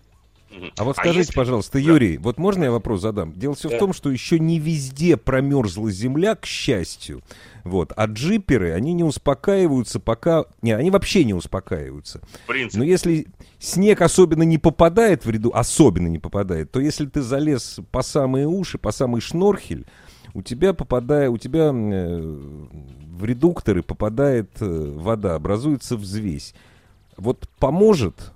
[0.78, 1.34] А вот а скажите, если...
[1.34, 2.24] пожалуйста, Юрий, да.
[2.24, 3.34] вот можно я вопрос задам?
[3.34, 3.76] Дело все да.
[3.76, 7.22] в том, что еще не везде промерзла земля, к счастью.
[7.64, 7.94] Вот.
[7.96, 10.46] А джиперы, они не успокаиваются пока...
[10.62, 12.22] Не, они вообще не успокаиваются.
[12.74, 13.28] Но если
[13.60, 18.48] снег особенно не попадает в ряду, особенно не попадает, то если ты залез по самые
[18.48, 19.86] уши, по самый шнорхель,
[20.34, 22.38] у тебя попадая, у тебя э,
[23.12, 26.54] в редукторы попадает э, вода, образуется взвесь.
[27.18, 28.32] Вот поможет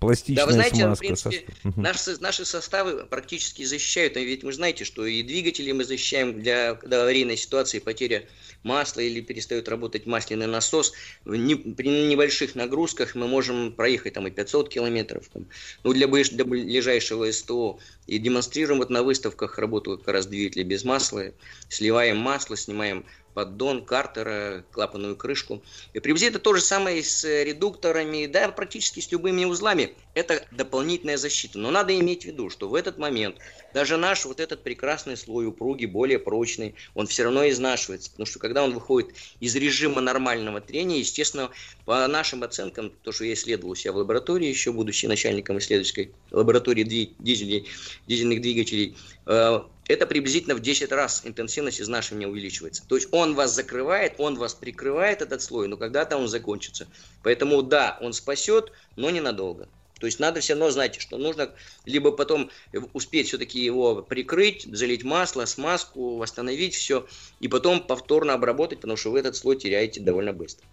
[0.00, 1.76] Пластичная да, вы знаете, смазка, в принципе, состав.
[1.76, 4.16] наши, наши составы практически защищают.
[4.16, 8.24] Ведь вы знаете, что и двигатели мы защищаем для, для аварийной ситуации, потеря
[8.62, 10.92] масла или перестает работать масляный насос.
[11.24, 15.28] Не, при небольших нагрузках мы можем проехать там и 500 километров.
[15.32, 15.46] Там,
[15.82, 17.80] ну, для, для ближайшего СТО.
[18.06, 21.32] И демонстрируем вот на выставках работу как раз двигатели без масла.
[21.68, 23.04] Сливаем масло, снимаем
[23.38, 25.62] поддон, картера, клапанную крышку.
[25.92, 29.94] И приблизительно то же самое с редукторами, да, практически с любыми узлами.
[30.14, 31.56] Это дополнительная защита.
[31.56, 33.36] Но надо иметь в виду, что в этот момент
[33.72, 38.10] даже наш вот этот прекрасный слой упруги, более прочный, он все равно изнашивается.
[38.10, 41.50] Потому что когда он выходит из режима нормального трения, естественно,
[41.84, 46.10] по нашим оценкам, то, что я исследовал у себя в лаборатории, еще будучи начальником исследовательской
[46.32, 48.96] лаборатории дизельных двигателей,
[49.26, 52.86] э, это приблизительно в 10 раз интенсивность изнашивания увеличивается.
[52.86, 56.86] То есть он вас закрывает, он вас прикрывает этот слой, но когда-то он закончится.
[57.22, 59.68] Поэтому да, он спасет, но ненадолго.
[59.98, 61.50] То есть надо все равно знать, что нужно
[61.84, 62.50] либо потом
[62.92, 67.06] успеть все-таки его прикрыть, залить масло, смазку, восстановить все,
[67.40, 70.67] и потом повторно обработать, потому что вы этот слой теряете довольно быстро.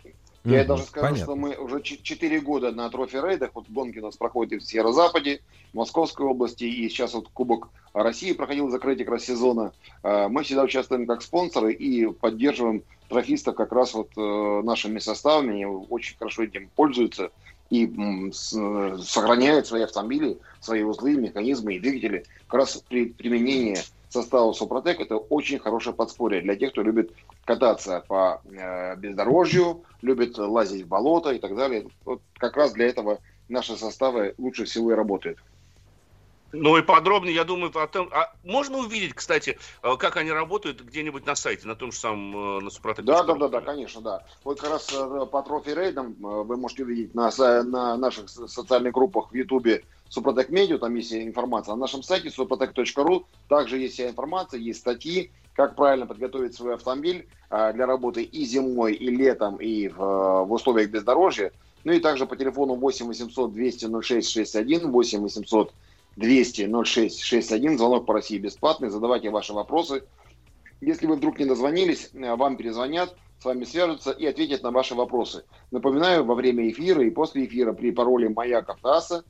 [0.45, 1.23] Я mm даже скажу, Понятно.
[1.23, 5.41] что мы уже 4 года на трофи-рейдах, вот гонки у нас проходят в Северо-Западе,
[5.73, 9.73] Московской области, и сейчас вот Кубок России проходил закрытие как раз сезона.
[10.03, 15.53] А, мы всегда участвуем как спонсоры и поддерживаем трофистов как раз вот э, нашими составами,
[15.53, 17.31] они очень хорошо этим пользуются
[17.69, 22.25] и сохраняют свои автомобили, свои узлы, механизмы и двигатели.
[22.47, 23.77] Как раз при применении
[24.09, 27.11] состава Супротек это очень хорошее подспорье для тех, кто любит
[27.43, 31.87] кататься по э, бездорожью, любит лазить в болото и так далее.
[32.03, 35.39] Вот как раз для этого наши составы лучше всего и работают.
[36.55, 38.09] Ну и подробнее, я думаю, о том...
[38.11, 42.59] А можно увидеть, кстати, э, как они работают где-нибудь на сайте, на том же самом,
[42.59, 43.05] э, на Супротек?
[43.05, 44.23] Да, да, да, да, конечно, да.
[44.43, 47.29] Вот как раз э, по трофи рейдам вы можете увидеть на,
[47.63, 51.73] на наших социальных группах в Ютубе Супротек Медиа, там есть информация.
[51.73, 57.27] На нашем сайте suprotec.ru также есть вся информация, есть статьи, как правильно подготовить свой автомобиль
[57.49, 61.51] для работы и зимой, и летом, и в, в условиях бездорожья.
[61.85, 65.73] Ну и также по телефону 8 800 200 06 61, 8 800
[66.15, 70.03] 200 06 61, звонок по России бесплатный, задавайте ваши вопросы.
[70.81, 74.95] Если вы вдруг не дозвонились, э, вам перезвонят, с вами свяжутся и ответят на ваши
[74.95, 75.43] вопросы.
[75.71, 79.23] Напоминаю, во время эфира и после эфира при пароле «Маяк Автоаса»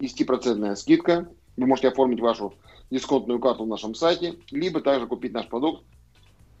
[0.00, 1.28] 10% скидка.
[1.56, 2.54] Вы можете оформить вашу
[2.90, 5.84] дисконтную карту в нашем сайте, либо также купить наш продукт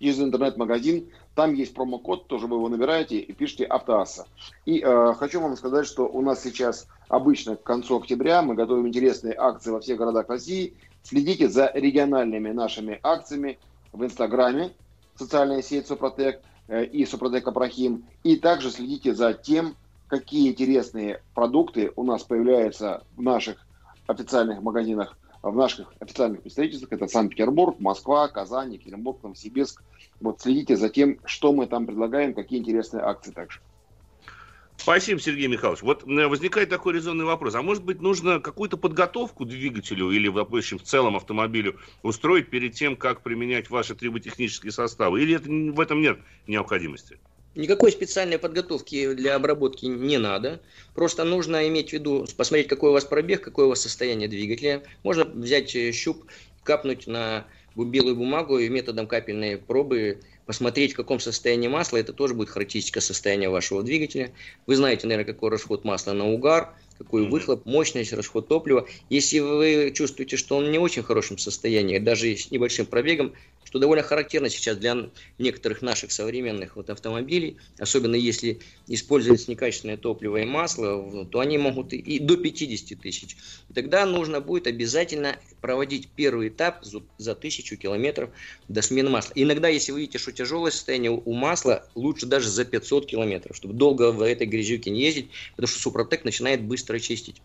[0.00, 1.08] через интернет-магазин.
[1.34, 4.26] Там есть промокод, тоже вы его набираете и пишите «Автоасса».
[4.64, 8.86] И э, хочу вам сказать, что у нас сейчас обычно к концу октября мы готовим
[8.86, 10.74] интересные акции во всех городах России.
[11.02, 13.58] Следите за региональными нашими акциями
[13.92, 14.72] в Инстаграме,
[15.16, 18.04] социальная сеть Супротек э, и Супротек Апрахим.
[18.22, 19.74] И также следите за тем,
[20.08, 23.66] какие интересные продукты у нас появляются в наших
[24.06, 25.16] официальных магазинах
[25.50, 26.92] в наших официальных представительствах.
[26.92, 29.82] Это Санкт-Петербург, Москва, Казань, Екатеринбург, Новосибирск.
[30.20, 33.60] Вот следите за тем, что мы там предлагаем, какие интересные акции также.
[34.76, 35.82] Спасибо, Сергей Михайлович.
[35.82, 37.54] Вот возникает такой резонный вопрос.
[37.54, 42.96] А может быть, нужно какую-то подготовку двигателю или, допустим, в целом автомобилю устроить перед тем,
[42.96, 45.22] как применять ваши триботехнические составы?
[45.22, 47.18] Или это, в этом нет необходимости?
[47.54, 50.60] Никакой специальной подготовки для обработки не надо.
[50.94, 54.82] Просто нужно иметь в виду, посмотреть, какой у вас пробег, какое у вас состояние двигателя.
[55.04, 56.24] Можно взять э, щуп,
[56.64, 61.98] капнуть на белую бумагу и методом капельной пробы посмотреть, в каком состоянии масла.
[61.98, 64.32] Это тоже будет характеристика состояния вашего двигателя.
[64.66, 68.86] Вы знаете, наверное, какой расход масла на угар, какой выхлоп, мощность, расход топлива.
[69.10, 73.32] Если вы чувствуете, что он не очень в хорошем состоянии, даже с небольшим пробегом,
[73.74, 80.36] что довольно характерно сейчас для некоторых наших современных вот автомобилей, особенно если используется некачественное топливо
[80.36, 83.36] и масло, то они могут и до 50 тысяч.
[83.74, 86.84] Тогда нужно будет обязательно проводить первый этап
[87.18, 88.30] за тысячу километров
[88.68, 89.32] до смены масла.
[89.34, 93.74] Иногда, если вы видите, что тяжелое состояние у масла, лучше даже за 500 километров, чтобы
[93.74, 97.42] долго в этой грязюке не ездить, потому что Супротек начинает быстро чистить.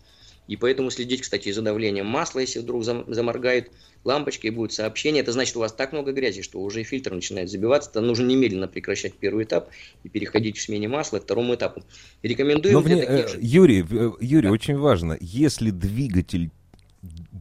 [0.50, 3.70] И поэтому следить, кстати, за давлением масла, если вдруг заморгает
[4.02, 7.48] лампочка и будет сообщение, это значит, у вас так много грязи, что уже фильтр начинает
[7.48, 9.70] забиваться, то нужно немедленно прекращать первый этап
[10.02, 11.84] и переходить к смене масла, второму этапу.
[12.24, 12.74] Рекомендую.
[12.74, 14.52] Но вне, э, Юрий, э, Юрий, да.
[14.52, 16.50] очень важно, если двигатель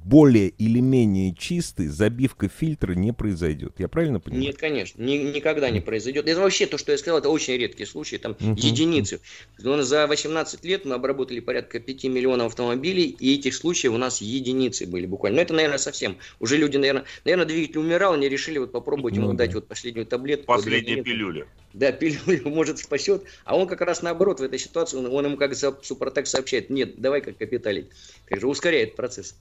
[0.09, 3.75] более или менее чистый, забивка фильтра не произойдет.
[3.77, 4.47] Я правильно понимаю?
[4.47, 6.27] Нет, конечно, ни, никогда не произойдет.
[6.27, 8.55] Это вообще то, что я сказал, это очень редкие случаи, там uh-huh.
[8.57, 9.21] единицы.
[9.59, 14.19] Но за 18 лет мы обработали порядка 5 миллионов автомобилей, и этих случаев у нас
[14.19, 15.35] единицы были буквально.
[15.37, 16.17] Но это, наверное, совсем.
[16.39, 19.45] Уже люди, наверное, наверное, двигатель умирал, они решили вот попробовать ну, ему да.
[19.45, 20.47] дать вот последнюю таблетку.
[20.47, 21.45] Последняя пилюля.
[21.73, 23.25] Да, пилюлю, может, спасет.
[23.45, 26.99] А он как раз наоборот в этой ситуации, он, он ему как Супротек сообщает, нет,
[26.99, 27.89] давай как капиталить.
[28.27, 29.35] Так же ускоряет процесс.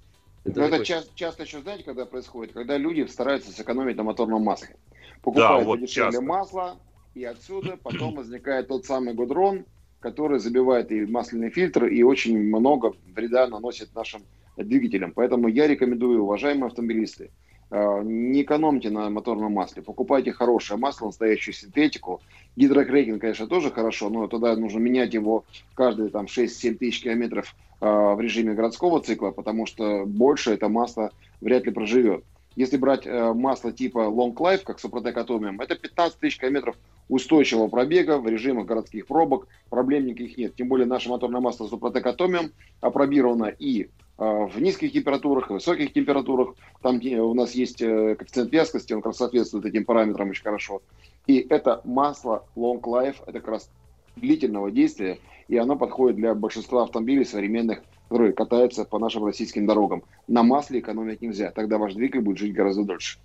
[0.45, 2.53] Это, это часто, часто еще, знаете, когда происходит?
[2.53, 4.77] Когда люди стараются сэкономить на моторном масле.
[5.23, 6.25] Покупают да, вот подешевле часто.
[6.25, 6.77] масло,
[7.15, 9.65] и отсюда потом возникает тот самый гудрон,
[10.01, 14.23] который забивает и масляный фильтр, и очень много вреда наносит нашим
[14.57, 15.13] двигателям.
[15.13, 17.31] Поэтому я рекомендую, уважаемые автомобилисты,
[17.71, 22.21] не экономьте на моторном масле, покупайте хорошее масло, настоящую синтетику.
[22.57, 28.15] Гидрокрекинг, конечно, тоже хорошо, но тогда нужно менять его каждые там 6-7 тысяч километров Э,
[28.15, 32.25] в режиме городского цикла, потому что больше это масло вряд ли проживет.
[32.57, 36.77] Если брать э, масло типа Long Life, как Супротек Atomium, это 15 тысяч километров
[37.09, 40.57] устойчивого пробега в режимах городских пробок, проблем никаких нет.
[40.57, 42.51] Тем более наше моторное масло Супротек Atomium
[42.81, 46.55] опробировано и э, в низких температурах, и высоких температурах.
[46.83, 50.83] Там у нас есть коэффициент вязкости, он как раз соответствует этим параметрам очень хорошо.
[51.27, 53.71] И это масло Long Life, это как раз
[54.17, 60.03] длительного действия, и оно подходит для большинства автомобилей современных которые катаются по нашим российским дорогам.
[60.27, 63.19] На масле экономить нельзя, тогда ваш двигатель будет жить гораздо дольше.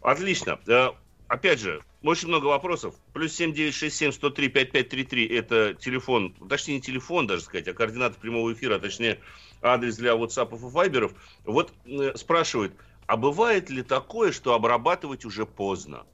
[0.00, 0.58] Отлично.
[0.66, 0.88] Э,
[1.28, 2.94] опять же, очень много вопросов.
[3.12, 8.76] Плюс 7967 103 5533 это телефон, точнее не телефон даже сказать, а координаты прямого эфира,
[8.76, 9.18] а точнее
[9.62, 11.14] адрес для WhatsApp и Viber.
[11.44, 12.74] Вот э, спрашивают,
[13.06, 16.04] а бывает ли такое, что обрабатывать уже поздно?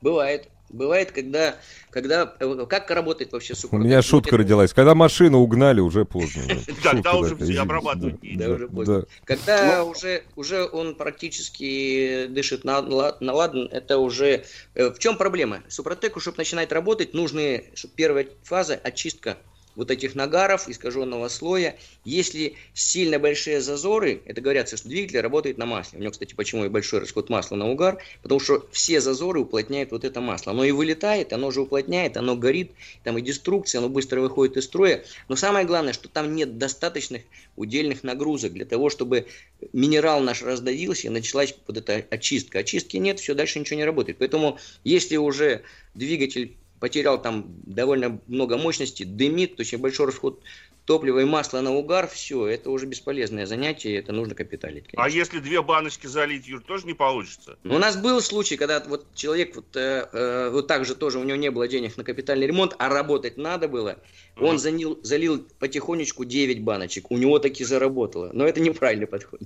[0.00, 0.50] Бывает.
[0.68, 1.56] Бывает, когда,
[1.90, 3.84] когда э, как работает вообще супротек?
[3.84, 4.72] У меня шутка родилась.
[4.72, 6.42] Когда машину угнали, уже поздно.
[6.82, 7.64] Когда уже все.
[7.64, 9.06] Да, уже поздно.
[9.24, 14.44] Когда уже уже он практически дышит на ладан, это уже...
[14.74, 15.62] Э, в чем проблема?
[15.68, 19.36] Супротеку, чтобы начинать работать, нужны первая фаза очистка
[19.76, 21.78] вот этих нагаров, искаженного слоя.
[22.04, 25.98] Если сильно большие зазоры, это говорится, что двигатель работает на масле.
[25.98, 29.92] У него, кстати, почему и большой расход масла на угар, потому что все зазоры уплотняют
[29.92, 30.52] вот это масло.
[30.52, 32.72] Оно и вылетает, оно же уплотняет, оно горит,
[33.04, 35.04] там и деструкция, оно быстро выходит из строя.
[35.28, 37.22] Но самое главное, что там нет достаточных
[37.54, 39.26] удельных нагрузок для того, чтобы
[39.72, 42.60] минерал наш раздавился и началась вот эта очистка.
[42.60, 44.18] Очистки нет, все, дальше ничего не работает.
[44.18, 45.62] Поэтому, если уже
[45.94, 50.42] двигатель потерял там довольно много мощности, дымит, то есть большой расход
[50.86, 54.84] топлива и масла на угар, все, это уже бесполезное занятие, это нужно капиталить.
[54.84, 55.04] Конечно.
[55.04, 57.58] А если две баночки залить, Юр, тоже не получится?
[57.64, 61.24] У нас был случай, когда вот человек вот, э, э, вот так же тоже, у
[61.24, 63.98] него не было денег на капитальный ремонт, а работать надо было,
[64.38, 69.40] он uh залил, залил потихонечку 9 баночек, у него таки заработало, но это неправильный подход.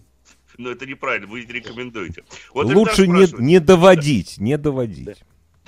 [0.58, 2.22] Но это неправильно, вы не рекомендуете.
[2.52, 5.06] Вот Лучше не, не доводить, не доводить.
[5.06, 5.14] Да.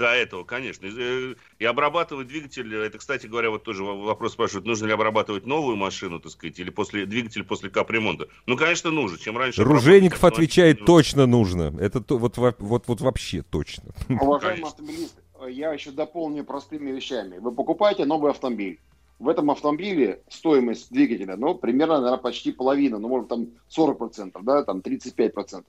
[0.03, 0.89] До этого, конечно.
[0.89, 5.77] Э, и обрабатывать двигатель, это, кстати говоря, вот тоже вопрос спрашивают, нужно ли обрабатывать новую
[5.77, 8.27] машину, так сказать, или после двигатель после капремонта.
[8.47, 9.17] Ну, конечно, нужно.
[9.17, 9.63] Чем раньше...
[9.63, 10.87] Ружейников отвечает, нужно.
[10.87, 11.77] точно нужно.
[11.79, 13.95] Это то, вот, вот, вот вообще точно.
[14.09, 15.15] Уважаемый автомобилист,
[15.49, 17.39] я еще дополню простыми вещами.
[17.39, 18.81] Вы покупаете новый автомобиль.
[19.21, 24.65] В этом автомобиле стоимость двигателя, ну, примерно, наверное, почти половина, ну, может, там 40%, да,
[24.65, 25.63] там 35%.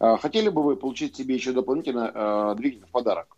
[0.00, 3.36] А, хотели бы вы получить себе еще дополнительно э, двигатель в подарок?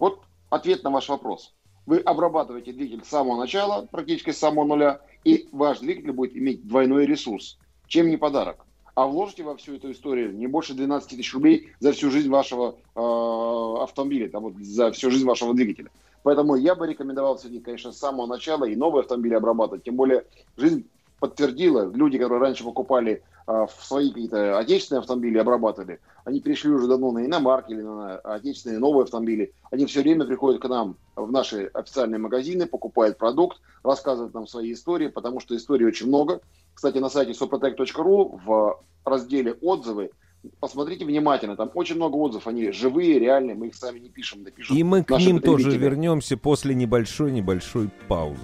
[0.00, 1.54] Вот ответ на ваш вопрос.
[1.86, 6.66] Вы обрабатываете двигатель с самого начала, практически с самого нуля, и ваш двигатель будет иметь
[6.66, 7.58] двойной ресурс.
[7.86, 8.64] Чем не подарок?
[8.94, 12.76] А вложите во всю эту историю не больше 12 тысяч рублей за всю жизнь вашего
[12.96, 15.90] э, автомобиля, там, вот, за всю жизнь вашего двигателя.
[16.22, 19.84] Поэтому я бы рекомендовал сегодня, конечно, с самого начала и новые автомобили обрабатывать.
[19.84, 20.24] Тем более
[20.56, 20.86] жизнь
[21.20, 26.86] подтвердила, люди, которые раньше покупали а, в свои какие-то отечественные автомобили, обрабатывали, они перешли уже
[26.86, 29.52] давно на иномарки или на отечественные новые автомобили.
[29.70, 34.72] Они все время приходят к нам в наши официальные магазины, покупают продукт, рассказывают нам свои
[34.72, 36.40] истории, потому что историй очень много.
[36.74, 40.10] Кстати, на сайте soprotec.ru в разделе «Отзывы»
[40.58, 44.74] посмотрите внимательно, там очень много отзывов, они живые, реальные, мы их сами не пишем, напишем.
[44.74, 48.40] И мы к ним тоже вернемся после небольшой-небольшой паузы.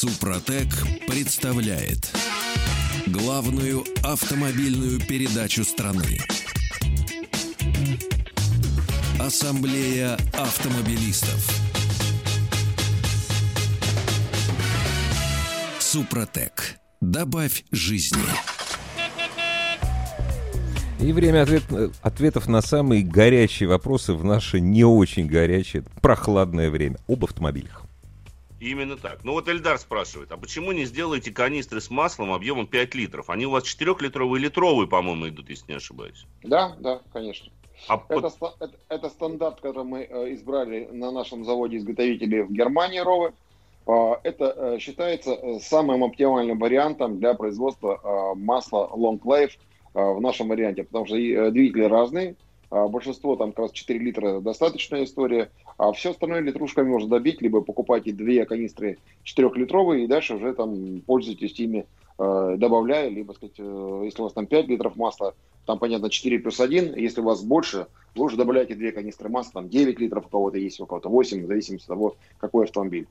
[0.00, 0.68] Супротек
[1.08, 2.16] представляет
[3.08, 6.20] главную автомобильную передачу страны.
[9.18, 11.50] Ассамблея автомобилистов.
[15.80, 16.76] Супротек.
[17.00, 18.22] Добавь жизни.
[21.00, 21.64] И время ответ,
[22.02, 27.87] ответов на самые горячие вопросы в наше не очень горячее, прохладное время об автомобилях.
[28.60, 29.22] Именно так.
[29.24, 33.30] Ну вот Эльдар спрашивает, а почему не сделаете канистры с маслом объемом 5 литров?
[33.30, 36.26] Они у вас 4-литровые и литровые, по-моему, идут, если не ошибаюсь.
[36.42, 37.52] Да, да, конечно.
[37.86, 38.56] А это, под...
[38.60, 43.32] это, это стандарт, который мы э, избрали на нашем заводе изготовителей в Германии, Ровы.
[43.86, 49.52] Э, это э, считается э, самым оптимальным вариантом для производства э, масла Long Life
[49.94, 52.34] э, в нашем варианте, потому что двигатели разные,
[52.70, 57.40] а большинство там как раз 4 литра достаточная история, а все остальное литрушками можно добить,
[57.40, 61.86] либо покупайте две канистры 4-литровые и дальше уже там пользуйтесь ими,
[62.18, 65.34] э, добавляя, либо, сказать, э, если у вас там 5 литров масла,
[65.66, 67.86] там, понятно, 4 плюс 1, если у вас больше,
[68.16, 71.44] вы уже добавляете две канистры масла, там 9 литров у кого-то есть, у кого-то 8,
[71.44, 73.06] в зависимости от того, какой автомобиль.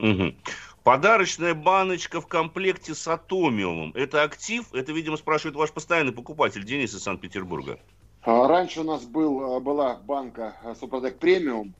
[0.00, 0.34] Угу.
[0.82, 3.92] Подарочная баночка в комплекте с атомиумом.
[3.94, 4.64] Это актив?
[4.72, 7.78] Это, видимо, спрашивает ваш постоянный покупатель Денис из Санкт-Петербурга.
[8.22, 11.74] А, раньше у нас был, а, была банка а, Супротек Премиум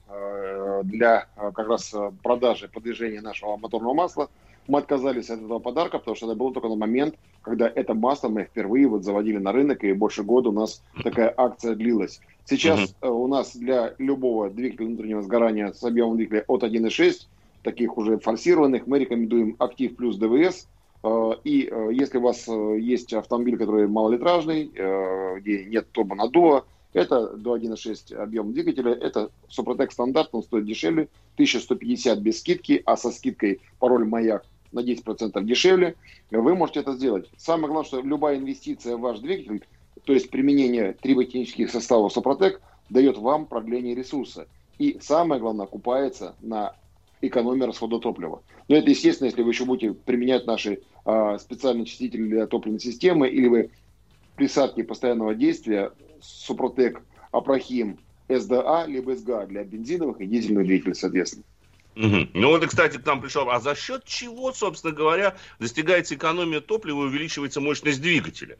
[0.82, 4.30] для как раз продажи, продвижения нашего моторного масла.
[4.66, 8.28] Мы отказались от этого подарка, потому что это был только на момент, когда это масло
[8.28, 12.20] мы впервые вот заводили на рынок, и больше года у нас такая акция длилась.
[12.46, 13.10] Сейчас uh-huh.
[13.10, 17.26] у нас для любого двигателя внутреннего сгорания с объемом двигателя от 1.6,
[17.62, 20.66] таких уже форсированных, мы рекомендуем Актив плюс ДВС–
[21.44, 24.70] и э, если у вас э, есть автомобиль, который малолитражный,
[25.40, 32.18] где нет турбонаддува, это до 1.6 объем двигателя, это Супротек стандарт, он стоит дешевле, 1150
[32.18, 35.94] без скидки, а со скидкой пароль «Маяк» на 10% дешевле,
[36.30, 37.30] вы можете это сделать.
[37.36, 39.64] Самое главное, что любая инвестиция в ваш двигатель,
[40.04, 44.46] то есть применение триботехнических составов Супротек, дает вам продление ресурса.
[44.78, 46.74] И самое главное, окупается на
[47.20, 48.42] экономии расхода топлива.
[48.70, 53.28] Но это естественно, если вы еще будете применять наши э, специальные очистители для топливной системы,
[53.28, 53.70] или вы
[54.36, 55.90] присадки постоянного действия
[56.22, 57.02] Супротек,
[57.32, 57.98] Апрахим,
[58.28, 61.42] СДА, либо СГА для бензиновых и дизельных двигателей, соответственно.
[61.96, 62.28] Угу.
[62.34, 63.50] Ну вот, кстати, к нам пришел.
[63.50, 68.56] А за счет чего, собственно говоря, достигается экономия топлива и увеличивается мощность двигателя?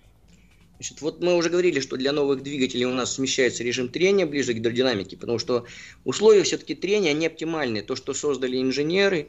[0.80, 4.54] Значит, вот мы уже говорили, что для новых двигателей у нас смещается режим трения ближе
[4.54, 5.66] к гидродинамике, потому что
[6.04, 7.82] условия все-таки трения не оптимальные.
[7.82, 9.28] То, что создали инженеры,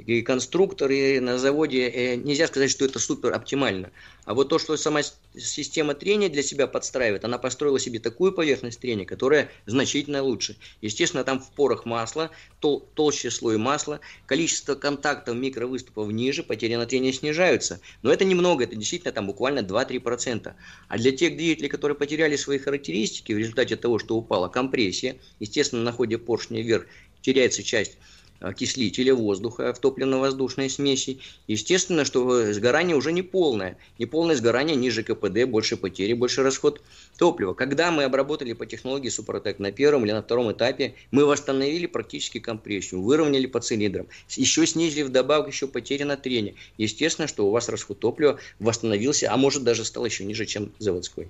[0.00, 3.90] и конструкторы на заводе, э, нельзя сказать, что это супер оптимально.
[4.24, 5.00] А вот то, что сама
[5.36, 10.56] система трения для себя подстраивает, она построила себе такую поверхность трения, которая значительно лучше.
[10.80, 12.30] Естественно, там в порах масла,
[12.60, 17.80] тол толще слой масла, количество контактов микровыступов ниже, потери на трение снижаются.
[18.02, 20.52] Но это немного, это действительно там буквально 2-3%.
[20.88, 25.82] А для тех двигателей, которые потеряли свои характеристики в результате того, что упала компрессия, естественно,
[25.82, 26.86] на ходе поршня вверх
[27.22, 27.98] теряется часть
[28.40, 31.20] окислителя воздуха в топливно-воздушной смеси.
[31.46, 33.76] Естественно, что сгорание уже не полное.
[33.98, 36.82] Не полное сгорание ниже КПД, больше потери, больше расход
[37.18, 37.54] топлива.
[37.54, 42.40] Когда мы обработали по технологии Супротек на первом или на втором этапе, мы восстановили практически
[42.40, 46.54] компрессию, выровняли по цилиндрам, еще снизили вдобавок еще потери на трение.
[46.78, 51.28] Естественно, что у вас расход топлива восстановился, а может даже стал еще ниже, чем заводской.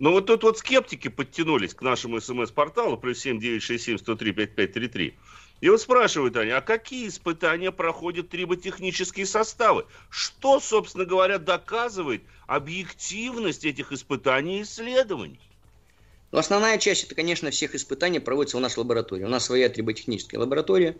[0.00, 5.14] Ну вот тут вот скептики подтянулись к нашему смс-порталу, плюс 7967 103 5533.
[5.60, 9.86] И вот спрашивают они, а какие испытания проходят триботехнические составы?
[10.08, 15.49] Что, собственно говоря, доказывает объективность этих испытаний и исследований?
[16.32, 19.24] Но основная часть, это, конечно, всех испытаний проводится у нас в лаборатории.
[19.24, 20.96] У нас своя триботехническая лаборатория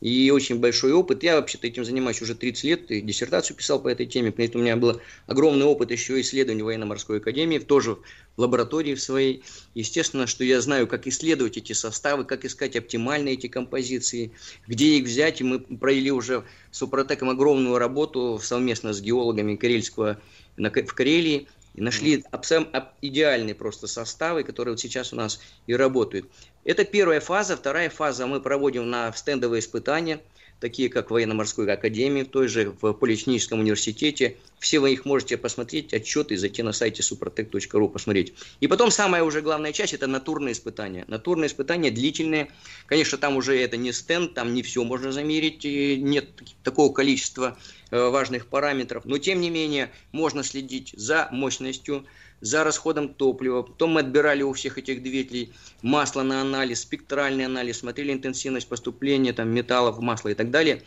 [0.00, 1.22] и очень большой опыт.
[1.22, 4.64] Я вообще-то этим занимаюсь уже 30 лет, и диссертацию писал по этой теме, поэтому у
[4.64, 7.98] меня был огромный опыт еще исследований военно-морской академии, тоже
[8.36, 9.42] в лаборатории своей.
[9.74, 14.32] Естественно, что я знаю, как исследовать эти составы, как искать оптимальные эти композиции,
[14.66, 15.42] где их взять.
[15.42, 20.18] И мы провели уже с Супротеком огромную работу совместно с геологами Карельского
[20.56, 26.30] в Карелии– и нашли абсолютно идеальные просто составы, которые вот сейчас у нас и работают.
[26.64, 27.56] Это первая фаза.
[27.56, 30.20] Вторая фаза мы проводим на стендовые испытания,
[30.60, 34.36] такие как военно-морской академии, той же в Политехническом университете.
[34.58, 38.34] Все вы их можете посмотреть, отчеты, зайти на сайте suprotec.ru посмотреть.
[38.60, 41.04] И потом самая уже главная часть– это натурные испытания.
[41.08, 42.50] Натурные испытания длительные.
[42.86, 46.28] Конечно, там уже это не стенд, там не все можно замерить, нет
[46.62, 47.56] такого количества
[47.92, 52.06] Э, важных параметров, но тем не менее можно следить за мощностью,
[52.40, 53.62] за расходом топлива.
[53.62, 59.32] Потом мы отбирали у всех этих двигателей масло на анализ, спектральный анализ, смотрели интенсивность поступления
[59.32, 60.82] там, металлов в масло и так далее.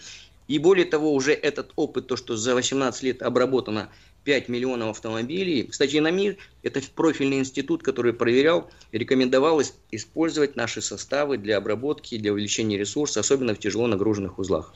[0.48, 3.90] И более того, уже этот опыт, то, что за 18 лет обработано
[4.24, 5.64] 5 миллионов автомобилей.
[5.64, 12.78] Кстати, НАМИ это профильный институт, который проверял, рекомендовал использовать наши составы для обработки, для увеличения
[12.78, 14.74] ресурса, особенно в тяжело нагруженных узлах.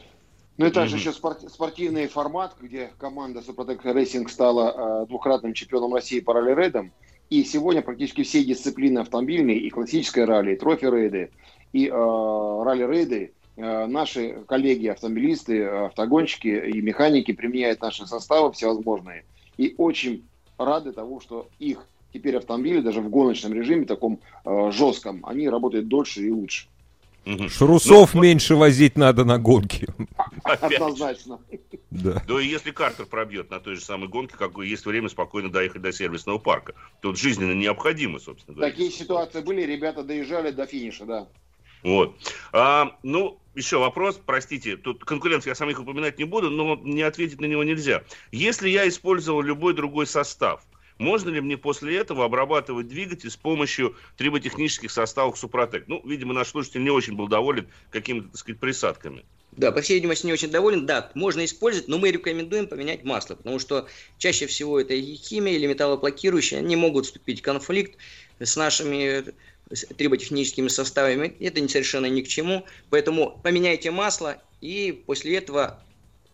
[0.58, 0.99] Ну и также mm-hmm.
[0.99, 6.91] еще спортивный формат, где команда Супротек Рейсинг стала э, двукратным чемпионом России по ралли-рейдам.
[7.30, 11.30] И сегодня практически все дисциплины автомобильные, и классическое ралли, и трофи-рейды,
[11.74, 19.26] и э, ралли-рейды, э, наши коллеги, автомобилисты, автогонщики и механики применяют наши составы всевозможные.
[19.58, 20.26] И очень
[20.58, 25.88] рады тому, что их теперь автомобили даже в гоночном режиме, таком э, жестком, они работают
[25.88, 26.68] дольше и лучше.
[27.26, 27.49] Угу.
[27.49, 28.61] Шрусов ну, меньше вот...
[28.61, 29.88] возить надо на гонки.
[30.43, 31.39] Однозначно.
[31.91, 32.24] Да.
[32.28, 35.82] Да и если Картер пробьет на той же самой гонке, как есть время спокойно доехать
[35.82, 36.74] до сервисного парка.
[37.01, 38.72] Тут жизненно необходимо, собственно говоря.
[38.72, 41.28] Такие ситуации были, ребята доезжали до финиша, да.
[41.84, 42.15] Вот.
[42.53, 47.01] А, ну, еще вопрос, простите, тут конкурентов я сам их упоминать не буду, но не
[47.01, 48.03] ответить на него нельзя.
[48.32, 50.63] Если я использовал любой другой состав,
[50.98, 55.86] можно ли мне после этого обрабатывать двигатель с помощью триботехнических составов Супротек?
[55.88, 59.26] Ну, видимо, наш слушатель не очень был доволен какими-то, так сказать, присадками.
[59.52, 60.86] Да, по всей видимости, не очень доволен.
[60.86, 63.88] Да, можно использовать, но мы рекомендуем поменять масло, потому что
[64.18, 67.98] чаще всего это и химия или металлоблокирующие, они могут вступить в конфликт
[68.39, 69.34] с нашими
[69.98, 71.36] триботехническими составами.
[71.39, 72.66] Это совершенно ни к чему.
[72.89, 75.84] Поэтому поменяйте масло и после этого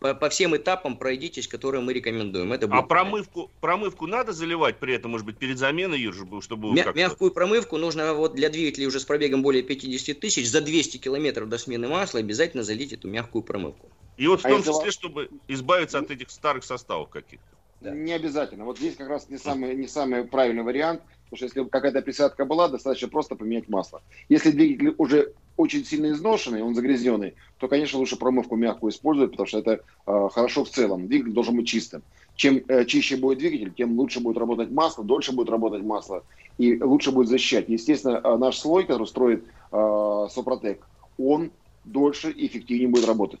[0.04, 2.52] по, по всем этапам пройдитесь, которые мы рекомендуем.
[2.52, 6.72] Это будет а промывку, промывку надо заливать при этом, может быть, перед заменой, Юр, чтобы...
[6.72, 10.98] Мя- мягкую промывку нужно вот для двигателей уже с пробегом более 50 тысяч за 200
[10.98, 13.88] километров до смены масла обязательно залить эту мягкую промывку.
[14.18, 17.46] И вот в а том числе, чтобы избавиться от этих старых составов каких-то.
[17.80, 17.90] Да.
[17.92, 18.66] Не обязательно.
[18.66, 21.00] Вот здесь как раз не самый, не самый правильный вариант.
[21.34, 24.02] Потому что если какая-то присадка была, достаточно просто поменять масло.
[24.28, 29.48] Если двигатель уже очень сильно изношенный, он загрязненный, то, конечно, лучше промывку мягкую использовать, потому
[29.48, 31.08] что это э, хорошо в целом.
[31.08, 32.02] Двигатель должен быть чистым.
[32.36, 36.22] Чем э, чище будет двигатель, тем лучше будет работать масло, дольше будет работать масло
[36.56, 37.68] и лучше будет защищать.
[37.68, 40.86] Естественно, э, наш слой, который строит э, Сопротек,
[41.18, 41.50] он
[41.84, 43.40] дольше и эффективнее будет работать.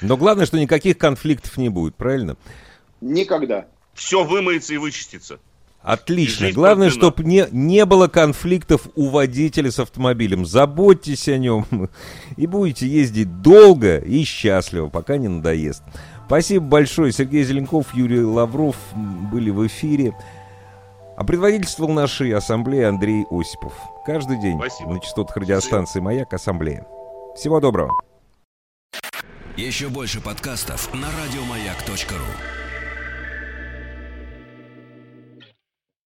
[0.00, 2.36] Но главное, что никаких конфликтов не будет, правильно?
[3.00, 3.66] Никогда.
[3.94, 5.40] Все вымоется и вычистится.
[5.86, 6.50] Отлично.
[6.50, 10.44] Главное, чтобы не, не было конфликтов у водителя с автомобилем.
[10.44, 11.64] Заботьтесь о нем
[12.36, 15.84] и будете ездить долго и счастливо, пока не надоест.
[16.26, 17.12] Спасибо большое.
[17.12, 18.74] Сергей Зеленков, Юрий Лавров
[19.30, 20.12] были в эфире.
[21.16, 23.72] А предводительствовал нашей ассамблеи Андрей Осипов.
[24.04, 24.94] Каждый день Спасибо.
[24.94, 26.84] на частотах радиостанции «Маяк» ассамблея.
[27.36, 27.92] Всего доброго.
[29.56, 32.65] Еще больше подкастов на радиомаяк.ру